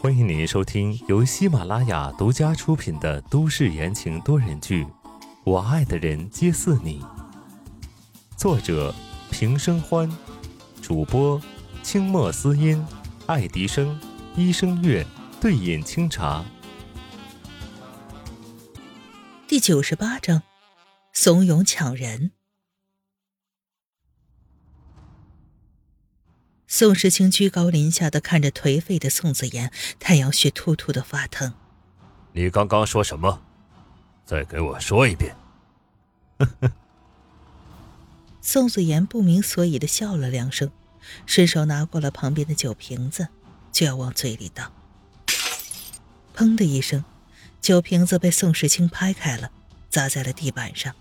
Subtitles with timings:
[0.00, 4.84] 欢迎您收听由喜马拉雅独家出品的都市言情多人剧
[5.44, 7.00] 《我爱的人皆似你》，
[8.36, 8.92] 作者
[9.30, 10.10] 平生欢，
[10.82, 11.40] 主播
[11.82, 12.84] 清墨思音、
[13.26, 14.00] 爱迪生、
[14.34, 15.06] 一生月、
[15.40, 16.44] 对饮清茶。
[19.46, 20.42] 第九十八章，
[21.12, 22.32] 怂恿抢人。
[26.76, 29.70] 宋时清居高临下的看着颓废的宋子言，
[30.00, 31.54] 太阳穴突突的发疼。
[32.32, 33.40] 你刚刚说什么？
[34.26, 35.36] 再给我说一遍。
[38.42, 40.72] 宋子言不明所以的笑了两声，
[41.26, 43.28] 伸手拿过了旁边的酒瓶子，
[43.70, 44.72] 就要往嘴里倒。
[46.34, 47.04] 砰的一声，
[47.60, 49.52] 酒瓶子被宋时清拍开了，
[49.88, 50.92] 砸在了地板上，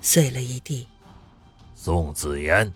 [0.00, 0.88] 碎了一地。
[1.74, 2.72] 宋子言。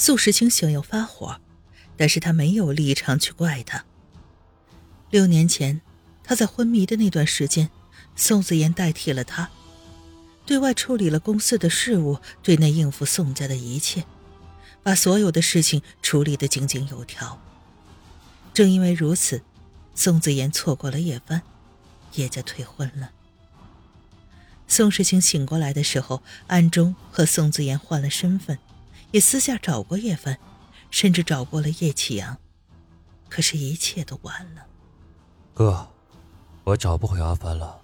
[0.00, 1.40] 宋时清想要发火，
[1.96, 3.84] 但是他没有立场去怪他。
[5.10, 5.80] 六年前，
[6.22, 7.68] 他在昏迷的那段时间，
[8.14, 9.50] 宋子言代替了他，
[10.46, 14.04] 对外处理了公司的事务，对内应付宋家的一切，
[14.84, 17.42] 把所有的事情处理得井井有条。
[18.54, 19.42] 正因为如此，
[19.96, 21.42] 宋子言错过了叶帆，
[22.14, 23.10] 叶家退婚了。
[24.68, 28.58] 宋时清醒过来的时候，暗中和宋子言换了身份。
[29.10, 30.38] 也私下找过叶帆，
[30.90, 32.38] 甚至找过了叶启阳，
[33.28, 34.66] 可是，一切都晚了。
[35.54, 35.88] 哥，
[36.64, 37.80] 我找不回阿帆了。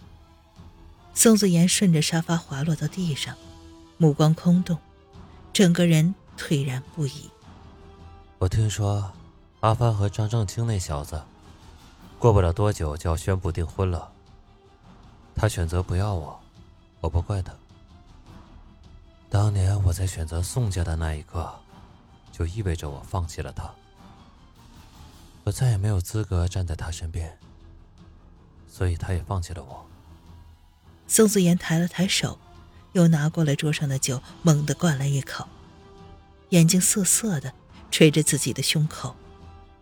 [1.14, 3.36] 宋子言顺着沙发滑落到地上，
[3.98, 4.78] 目光空洞，
[5.52, 7.30] 整个人颓然不已。
[8.38, 9.12] 我听说，
[9.60, 11.22] 阿帆和张正清那小子，
[12.18, 14.12] 过不了多久就要宣布订婚了。
[15.34, 16.38] 他选择不要我，
[17.00, 17.54] 我不怪他。
[19.28, 21.52] 当年我在选择宋家的那一刻，
[22.30, 23.68] 就意味着我放弃了他。
[25.42, 27.36] 我再也没有资格站在他身边，
[28.68, 29.86] 所以他也放弃了我。
[31.08, 32.38] 宋子言抬了抬手，
[32.92, 35.48] 又拿过了桌上的酒，猛地灌了一口，
[36.50, 37.52] 眼睛涩涩的
[37.90, 39.16] 捶着自己的胸口。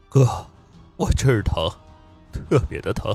[0.08, 0.48] 哥，
[0.96, 1.70] 我这儿疼，
[2.32, 3.14] 特别的疼。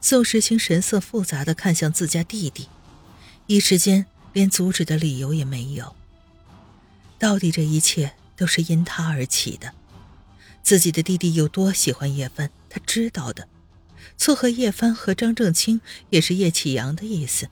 [0.00, 2.68] 宋时清神色复杂的看向自家弟弟，
[3.46, 4.06] 一时间。
[4.38, 5.96] 连阻止的理由也没有。
[7.18, 9.74] 到底这一切都是因他而起的。
[10.62, 13.48] 自己的弟弟有多喜欢叶帆，他知道的。
[14.16, 17.48] 撮合叶帆和张正清也是叶启阳的意思。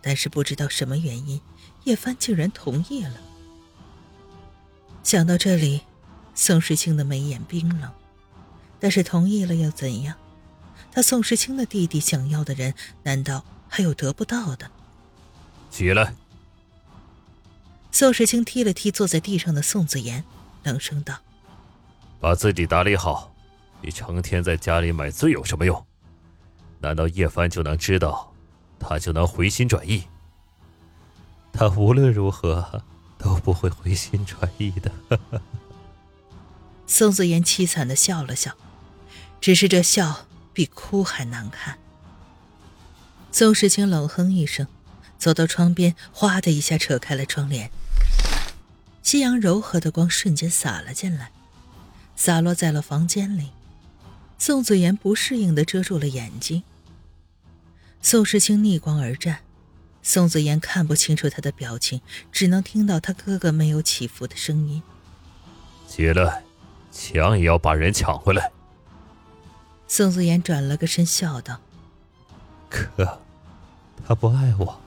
[0.00, 1.40] 但是不知道什么原因，
[1.82, 3.20] 叶帆竟然同意了。
[5.02, 5.80] 想到这里，
[6.32, 7.90] 宋时清的眉眼冰冷。
[8.78, 10.14] 但是同意了又怎样？
[10.92, 12.72] 他宋时清的弟弟想要的人，
[13.02, 14.70] 难道还有得不到的？
[15.70, 16.14] 起来！
[17.90, 20.22] 宋时清踢了踢坐在地上的宋子言，
[20.64, 21.18] 冷声道
[22.20, 23.32] ：“把自己打理好，
[23.80, 25.86] 你成天在家里买醉有什么用？
[26.80, 28.32] 难道叶凡就能知道，
[28.78, 30.04] 他就能回心转意？
[31.52, 32.84] 他无论如何
[33.16, 34.92] 都不会回心转意的。”
[36.86, 38.52] 宋子言凄惨的笑了笑，
[39.40, 41.78] 只是这笑比哭还难看。
[43.32, 44.66] 宋时清冷哼一声。
[45.18, 47.70] 走到窗边，哗的一下扯开了窗帘。
[49.02, 51.30] 夕阳柔和的光瞬间洒了进来，
[52.16, 53.50] 洒落在了房间里。
[54.38, 56.62] 宋子言不适应的遮住了眼睛。
[58.02, 59.38] 宋时清逆光而战，
[60.02, 62.00] 宋子言看不清楚他的表情，
[62.30, 64.82] 只能听到他哥哥没有起伏的声音
[65.88, 66.42] ：“起来，
[66.92, 68.52] 抢也要把人抢回来。”
[69.88, 71.60] 宋子言转了个身，笑道
[72.68, 73.22] ：“哥，
[74.06, 74.80] 他不爱我。”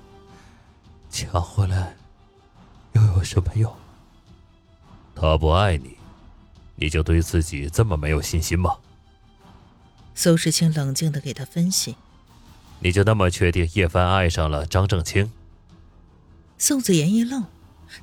[1.10, 1.96] 抢回来，
[2.94, 3.74] 又有什么用？
[5.16, 5.98] 他不爱你，
[6.76, 8.78] 你就对自己这么没有信心吗？
[10.16, 11.96] 苏世清冷静的给他分析
[12.80, 15.32] ：“你就那么确定叶帆爱上了张正清？”
[16.58, 17.46] 宋子言一愣，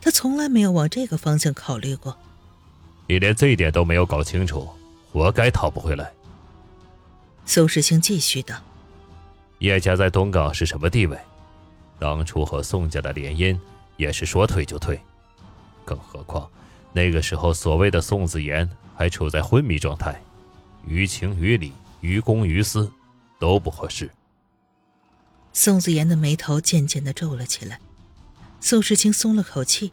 [0.00, 2.16] 他从来没有往这个方向考虑过。
[3.06, 4.68] 你连这一点都没有搞清楚，
[5.12, 6.10] 活该讨不回来。
[7.44, 8.56] 苏世清继续道
[9.60, 11.16] ：“叶家在东港是什么地位？”
[11.98, 13.58] 当初和宋家的联姻
[13.96, 15.00] 也是说退就退，
[15.84, 16.50] 更何况
[16.92, 20.20] 那个时候所谓的宋子言还处在昏迷状态，
[20.86, 22.90] 于情于理、于公于私
[23.38, 24.10] 都不合适。
[25.52, 27.80] 宋子言的眉头渐渐的皱了起来，
[28.60, 29.92] 宋时清松了口气，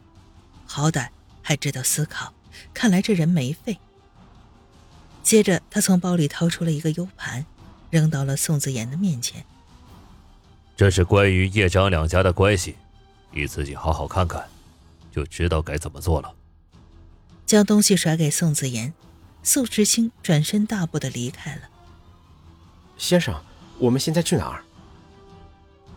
[0.66, 1.08] 好歹
[1.40, 2.34] 还知道思考，
[2.74, 3.78] 看来这人没废。
[5.22, 7.46] 接着，他从包里掏出了一个 U 盘，
[7.90, 9.46] 扔到了宋子言的面前。
[10.76, 12.76] 这是关于叶张两家的关系，
[13.30, 14.44] 你自己好好看看，
[15.12, 16.34] 就知道该怎么做了。
[17.46, 18.92] 将东西甩给宋子言，
[19.42, 21.62] 宋时清转身大步的离开了。
[22.96, 23.40] 先生，
[23.78, 24.64] 我们现在去哪儿？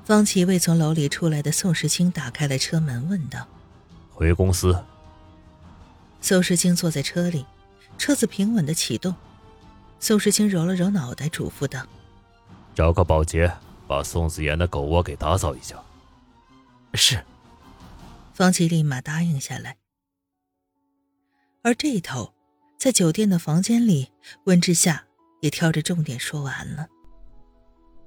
[0.05, 3.47] 方琦为从楼里出来的宋时清打开了车门，问道
[4.13, 4.83] ：“回公司。”
[6.21, 7.45] 宋时清坐在车里，
[7.97, 9.15] 车子平稳的启动。
[9.99, 11.81] 宋时清揉了揉脑袋，嘱咐道
[12.75, 13.51] ：“找个保洁，
[13.87, 15.81] 把宋子妍的狗窝给打扫一下。”
[16.93, 17.23] 是。
[18.33, 19.77] 方琦立马答应下来。
[21.63, 22.33] 而这一头，
[22.77, 24.11] 在酒店的房间里，
[24.43, 25.05] 温之夏
[25.41, 26.87] 也挑着重点说完了。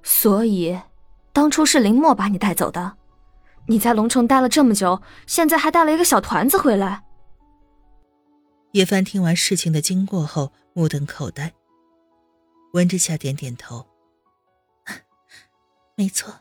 [0.02, 0.80] 所以，
[1.32, 2.96] 当初是林墨把你带走的。
[3.66, 7.04] 你在龙城待了这么久，现在还带了一个小团子回来。
[8.72, 11.52] 叶帆听完事情的经过后，目瞪口呆。
[12.72, 13.84] 温之夏点点头
[16.00, 16.34] ：“没错。”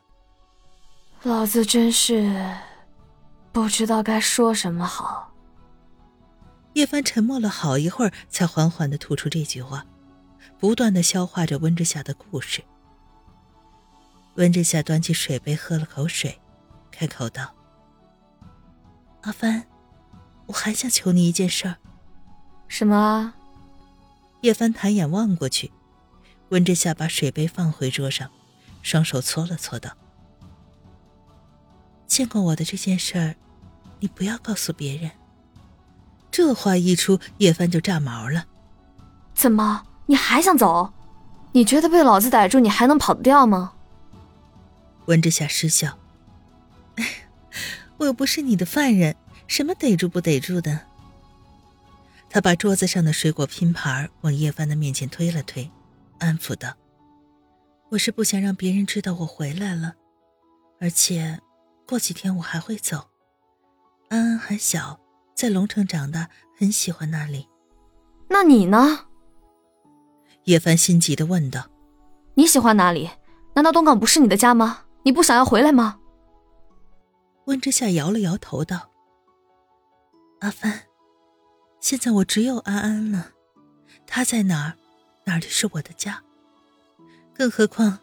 [1.23, 2.55] 老子真是
[3.51, 5.33] 不知道该说什么好。
[6.75, 9.85] 叶帆沉默了好一会儿，才缓缓的吐出这句话，
[10.57, 12.63] 不断的消化着温之夏的故事。
[14.35, 16.39] 温之夏端起水杯喝了口水，
[16.89, 17.53] 开口道
[19.23, 19.65] ：“阿帆，
[20.45, 21.75] 我还想求你一件事儿。
[22.69, 23.33] ”“什么？”
[24.39, 25.73] 叶帆抬眼望过去，
[26.47, 28.31] 温之夏把水杯放回桌上，
[28.81, 29.91] 双手搓了搓道。
[32.07, 33.35] 见过我的这件事儿，
[33.99, 35.11] 你不要告诉别人。
[36.31, 38.45] 这话一出，叶帆就炸毛了。
[39.33, 40.93] 怎么，你还想走？
[41.51, 43.73] 你觉得被老子逮住，你还能跑得掉吗？
[45.05, 45.97] 温之夏失笑。
[47.97, 49.15] 我又不是你的犯人，
[49.47, 50.81] 什么逮住不逮住的？
[52.29, 55.71] 他把桌子上的水果拼盘往叶帆的面前推了推，
[56.19, 56.73] 安抚道
[57.89, 59.95] ：“我是不想让别人知道我回来了，
[60.79, 61.39] 而且……”
[61.87, 63.09] 过几天我还会走。
[64.09, 64.99] 安安还小，
[65.33, 67.49] 在龙城长大，很喜欢那里。
[68.27, 69.07] 那你呢？
[70.43, 71.67] 叶凡心急的问道
[72.35, 73.09] ：“你喜欢哪里？
[73.55, 74.85] 难道东港不是你的家吗？
[75.01, 75.99] 你不想要回来吗？”
[77.45, 78.91] 温之夏摇了摇头道
[80.41, 80.83] ：“阿帆，
[81.79, 83.31] 现在我只有安安了，
[84.05, 84.77] 他在哪儿，
[85.25, 86.23] 哪里是我的家。
[87.39, 87.99] 更何况，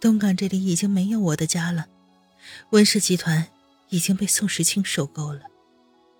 [0.00, 1.88] 东港这里已经没有我的家了。”
[2.70, 3.48] 温氏集团
[3.88, 5.40] 已经被宋时清收购了。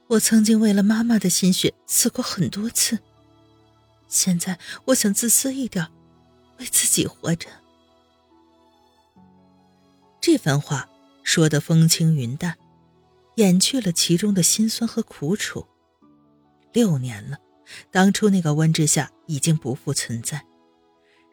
[0.09, 2.99] 我曾经为了妈妈的心血死过很多次。
[4.09, 5.87] 现在我想自私一点，
[6.59, 7.49] 为自己活着。
[10.21, 10.89] 这番话
[11.23, 12.59] 说得风轻云淡，
[13.37, 15.65] 掩去了其中的辛酸和苦楚。
[16.73, 17.39] 六年了，
[17.93, 20.45] 当初那个温之夏已经不复存在，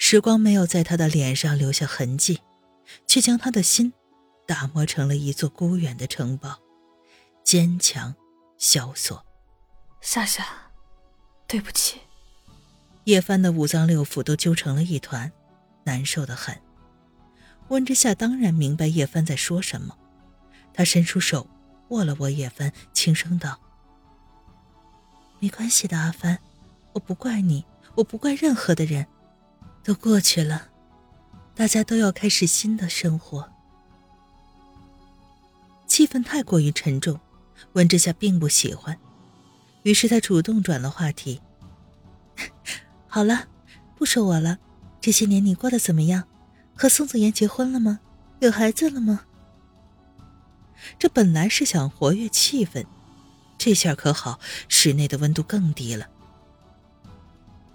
[0.01, 2.39] 时光没有在他的脸上留下痕迹，
[3.05, 3.93] 却将他的心。
[4.47, 6.57] 打磨成了一座孤远的城堡，
[7.43, 8.15] 坚强、
[8.57, 9.23] 萧索。
[10.01, 10.43] 夏夏，
[11.45, 11.99] 对不起。
[13.03, 15.31] 叶帆的五脏六腑都揪成了一团，
[15.83, 16.59] 难受的很。
[17.67, 19.95] 温之夏当然明白叶帆在说什么，
[20.73, 21.47] 他伸出手
[21.89, 23.59] 握了握叶帆，轻声道
[25.39, 26.39] ：“没关系的，阿帆，
[26.93, 27.63] 我不怪你，
[27.93, 29.05] 我不怪任何的人，
[29.89, 30.67] 都过去了，
[31.55, 33.49] 大家都要开始新的生活。”
[35.89, 37.19] 气氛太过于沉重，
[37.73, 38.95] 温之夏并不喜欢，
[39.81, 41.41] 于是他主动转了话题。
[43.09, 43.47] 好了，
[43.95, 44.59] 不说我了。
[45.01, 46.25] 这些年你过得怎么样？
[46.75, 47.99] 和宋子言结婚了吗？
[48.41, 49.25] 有孩子了吗？
[50.99, 52.85] 这本来是想活跃气氛，
[53.57, 56.07] 这下可好，室内的温度更低了。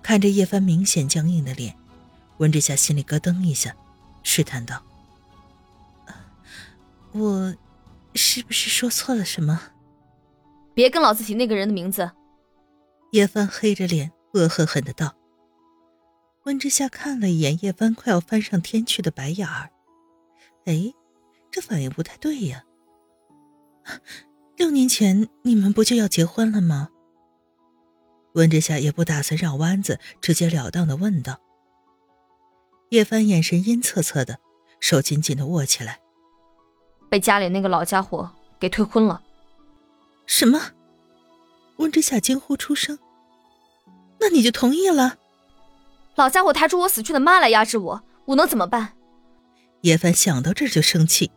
[0.01, 1.77] 看着叶帆明显僵硬的脸，
[2.39, 3.75] 温之夏心里咯噔一下，
[4.23, 4.83] 试探道
[7.13, 7.55] ：“我。”
[8.17, 9.61] 是不是说错了什么？
[10.73, 12.13] 别跟老子提那个人的名字！
[13.11, 15.17] 叶帆黑着脸，恶狠狠的道。
[16.45, 19.71] 温之夏看了一眼叶帆快要翻上天去的白眼儿，
[20.67, 20.95] 哎，
[21.51, 22.63] 这反应不太对呀。
[24.57, 26.91] 六年前你们不就要结婚了吗？
[28.35, 31.41] 温之夏也不打算绕弯子，直截了当的问道。
[32.95, 34.39] 叶帆眼神阴恻恻的，
[34.79, 35.99] 手紧紧的握起来。
[37.11, 39.21] 被家里那个老家伙给退婚了。
[40.27, 40.61] 什么？
[41.79, 42.97] 温之夏惊呼出声。
[44.21, 45.17] 那你就同意了？
[46.15, 48.93] 老家伙抬出我死去的妈来压制我，我能怎么办？
[49.81, 51.33] 叶凡想到这儿就生气，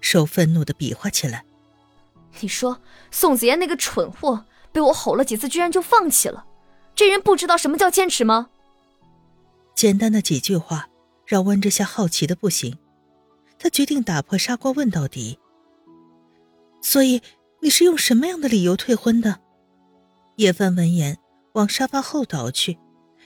[0.00, 1.44] 手愤怒的比划起来。
[2.38, 6.44] 你说宋子言那个蠢货被我吼了几次，居然就放弃了？
[6.94, 8.50] 这人不知道什么叫坚持吗？
[9.74, 10.88] 简单的几句话，
[11.26, 12.78] 让温之夏好奇的不行。
[13.58, 15.38] 他决定打破砂锅问到底。
[16.82, 17.22] 所以
[17.60, 19.40] 你是用什么样的理由退婚的？
[20.36, 21.18] 叶帆闻言，
[21.52, 22.78] 往沙发后倒去，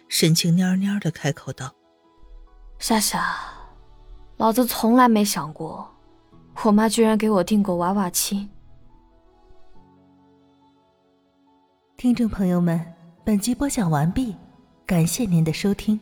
[0.09, 1.75] 神情蔫蔫的开口道
[2.78, 3.37] ：“夏夏，
[4.37, 5.88] 老子从来没想过，
[6.62, 8.49] 我妈居然给我订过娃娃亲。”
[11.97, 12.81] 听众朋友们，
[13.25, 14.37] 本集播讲完毕，
[14.87, 15.99] 感谢您的收听。